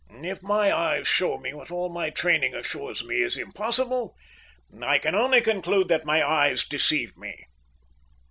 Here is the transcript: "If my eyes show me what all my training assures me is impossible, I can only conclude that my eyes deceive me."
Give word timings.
"If 0.23 0.41
my 0.41 0.75
eyes 0.75 1.07
show 1.07 1.37
me 1.37 1.53
what 1.53 1.69
all 1.69 1.87
my 1.87 2.09
training 2.09 2.55
assures 2.55 3.03
me 3.03 3.21
is 3.21 3.37
impossible, 3.37 4.15
I 4.81 4.97
can 4.97 5.13
only 5.13 5.41
conclude 5.41 5.89
that 5.89 6.05
my 6.05 6.27
eyes 6.27 6.67
deceive 6.67 7.15
me." 7.17 7.45